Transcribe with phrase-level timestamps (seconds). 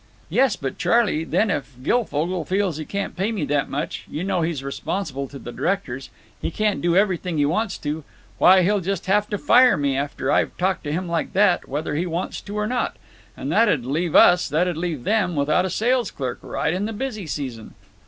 [0.31, 4.63] "Yes, but, Charley, then if Guilfogle feels he can't pay me that much—you know he's
[4.63, 6.09] responsible to the directors;
[6.41, 10.57] he can't do everything he wants to—why, he'll just have to fire me, after I've
[10.57, 12.97] talked to him like that, whether he wants to or not.
[13.37, 17.75] And that'd leave us—that'd leave them—without a sales clerk, right in the busy season."